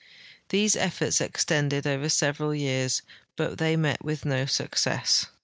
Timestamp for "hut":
3.37-3.59